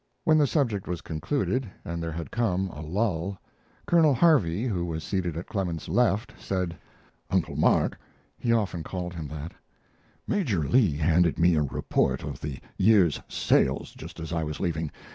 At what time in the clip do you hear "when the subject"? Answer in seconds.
0.23-0.87